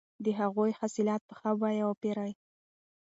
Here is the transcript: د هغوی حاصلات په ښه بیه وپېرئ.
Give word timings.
د 0.23 0.25
هغوی 0.39 0.71
حاصلات 0.79 1.21
په 1.29 1.33
ښه 1.39 1.51
بیه 1.61 1.85
وپېرئ. 1.87 2.31